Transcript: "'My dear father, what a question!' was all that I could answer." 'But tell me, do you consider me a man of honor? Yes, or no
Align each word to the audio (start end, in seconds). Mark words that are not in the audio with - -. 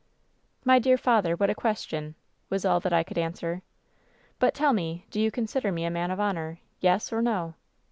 "'My 0.65 0.79
dear 0.79 0.97
father, 0.97 1.35
what 1.35 1.51
a 1.51 1.53
question!' 1.53 2.15
was 2.49 2.65
all 2.65 2.79
that 2.79 2.91
I 2.91 3.03
could 3.03 3.19
answer." 3.19 3.61
'But 4.39 4.55
tell 4.55 4.73
me, 4.73 5.05
do 5.11 5.21
you 5.21 5.29
consider 5.29 5.71
me 5.71 5.85
a 5.85 5.91
man 5.91 6.09
of 6.09 6.19
honor? 6.19 6.57
Yes, 6.79 7.13
or 7.13 7.21
no 7.21 7.53